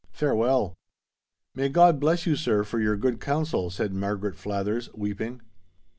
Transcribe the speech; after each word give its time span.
Farewell." 0.09 0.73
"May 1.53 1.69
God 1.69 1.99
bless 1.99 2.25
you, 2.25 2.35
sir, 2.35 2.63
for 2.63 2.79
your 2.79 2.97
good 2.97 3.19
counsel!" 3.19 3.69
said 3.69 3.93
Margaret 3.93 4.35
Flathers, 4.35 4.91
weeping. 4.95 5.41